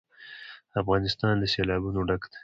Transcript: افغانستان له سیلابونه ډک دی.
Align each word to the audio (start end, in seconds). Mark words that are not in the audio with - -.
افغانستان 0.81 1.33
له 1.41 1.47
سیلابونه 1.53 1.99
ډک 2.07 2.23
دی. 2.31 2.37